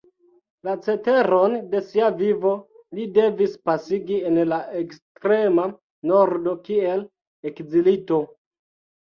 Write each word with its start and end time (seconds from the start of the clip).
La 0.67 0.71
ceteron 0.85 1.51
de 1.73 1.81
sia 1.89 2.07
vivo 2.21 2.53
li 2.99 3.05
devis 3.17 3.53
pasigi 3.71 4.17
en 4.31 4.41
la 4.53 4.59
ekstrema 4.81 5.67
Nordo 6.15 6.57
kiel 6.65 7.07
ekzilito. 7.53 8.21